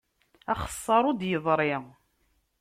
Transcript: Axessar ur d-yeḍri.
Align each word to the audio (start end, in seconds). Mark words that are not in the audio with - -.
Axessar 0.53 1.03
ur 1.09 1.15
d-yeḍri. 1.17 1.73